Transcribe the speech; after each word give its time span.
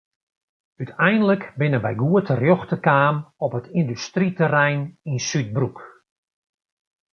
Uteinlik 0.81 1.43
binne 1.59 1.79
wy 1.85 1.93
goed 2.01 2.25
terjochte 2.27 2.77
kaam 2.87 3.15
op 3.45 3.51
it 3.59 3.71
yndustryterrein 3.79 4.81
yn 5.09 5.19
Súdbroek. 5.27 5.77